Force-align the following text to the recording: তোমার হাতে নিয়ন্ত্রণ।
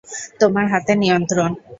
তোমার 0.39 0.65
হাতে 0.73 0.93
নিয়ন্ত্রণ। 0.95 1.51